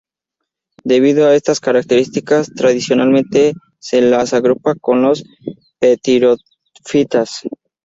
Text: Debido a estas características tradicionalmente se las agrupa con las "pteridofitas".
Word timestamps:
Debido 0.83 1.27
a 1.27 1.35
estas 1.35 1.59
características 1.59 2.51
tradicionalmente 2.55 3.53
se 3.77 4.01
las 4.01 4.33
agrupa 4.33 4.73
con 4.73 5.03
las 5.03 5.21
"pteridofitas". 5.77 7.41